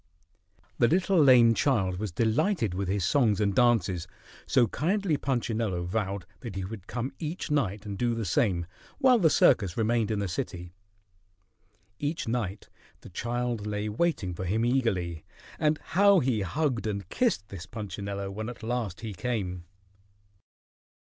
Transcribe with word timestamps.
The 0.79 0.87
little 0.87 1.19
lame 1.21 1.53
child 1.53 1.99
was 1.99 2.11
delighted 2.11 2.73
with 2.73 2.87
his 2.87 3.05
songs 3.05 3.39
and 3.39 3.53
dances, 3.53 4.07
so 4.47 4.65
kindly 4.67 5.15
Punchinello 5.15 5.83
vowed 5.83 6.25
that 6.39 6.55
he 6.55 6.65
would 6.65 6.87
come 6.87 7.13
each 7.19 7.51
night 7.51 7.85
and 7.85 7.99
do 7.99 8.15
the 8.15 8.25
same, 8.25 8.65
while 8.97 9.19
the 9.19 9.29
circus 9.29 9.77
remained 9.77 10.09
in 10.09 10.17
the 10.17 10.27
city. 10.27 10.73
Each 11.99 12.27
night 12.27 12.67
the 13.01 13.09
child 13.09 13.67
lay 13.67 13.89
waiting 13.89 14.33
for 14.33 14.45
him 14.45 14.65
eagerly, 14.65 15.23
and 15.59 15.77
how 15.77 16.17
he 16.19 16.41
hugged 16.41 16.87
and 16.87 17.07
kissed 17.09 17.49
this 17.49 17.67
Punchinello 17.67 18.31
when 18.31 18.49
at 18.49 18.63
last 18.63 19.01
he 19.01 19.13
came! 19.13 19.65